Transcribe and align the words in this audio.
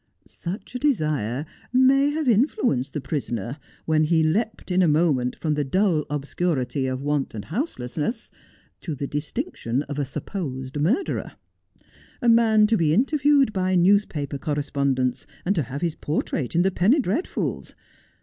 Such 0.25 0.73
a 0.73 0.79
desire 0.79 1.45
may 1.71 2.09
have 2.09 2.27
influenced 2.27 2.93
the 2.93 2.99
prisoner 3.01 3.59
when 3.85 4.05
he 4.05 4.23
leapt 4.23 4.71
in 4.71 4.81
a 4.81 4.87
moment 4.87 5.35
from 5.35 5.53
the 5.53 5.63
dull 5.63 6.07
obscurity 6.09 6.87
of 6.87 7.03
want 7.03 7.35
and 7.35 7.45
houselessness 7.45 8.31
to 8.81 8.95
the 8.95 9.05
distinction 9.05 9.83
of 9.83 9.99
a 9.99 10.05
supposed 10.05 10.79
murderer: 10.79 11.33
a 12.19 12.27
man 12.29 12.65
to 12.65 12.77
be 12.77 12.95
interviewed 12.95 13.53
by 13.53 13.75
newspaper 13.75 14.39
correspondents, 14.39 15.27
and 15.45 15.53
to 15.53 15.61
have 15.61 15.81
his 15.83 15.93
portrait 15.93 16.55
in 16.55 16.63
the 16.63 16.71
penny 16.71 16.99
dreadfuls. 16.99 17.75